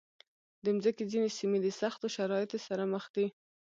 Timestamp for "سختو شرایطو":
1.79-2.57